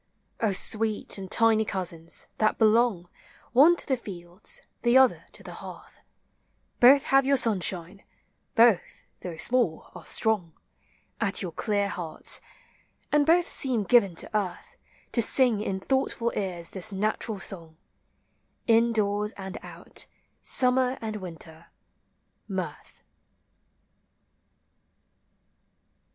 O 0.39 0.51
sweet 0.51 1.19
and 1.19 1.29
tiny 1.29 1.63
cousins, 1.63 2.25
that 2.39 2.57
belong, 2.57 3.07
One 3.53 3.75
to 3.75 3.85
the 3.85 3.95
fields, 3.95 4.63
the 4.81 4.97
other 4.97 5.27
to 5.33 5.43
the 5.43 5.53
hearth, 5.61 5.99
Both 6.79 7.03
have 7.03 7.23
your 7.23 7.37
sunshine; 7.37 8.01
both, 8.55 9.03
though 9.19 9.37
small, 9.37 9.91
are 9.93 10.07
strong 10.07 10.53
At 11.19 11.43
your 11.43 11.51
clear 11.51 11.87
hearts; 11.87 12.41
and 13.11 13.27
both 13.27 13.45
seem 13.47 13.83
given 13.83 14.15
to 14.15 14.31
earth 14.35 14.75
To 15.11 15.21
sing 15.21 15.61
in 15.61 15.79
thoughtful 15.79 16.33
ears 16.35 16.69
this 16.69 16.91
natural 16.91 17.39
song,— 17.39 17.77
In 18.65 18.93
doors 18.93 19.33
and 19.33 19.59
out, 19.61 20.07
summer 20.41 20.97
and 20.99 21.17
winter, 21.17 21.67
mirth. 22.47 23.03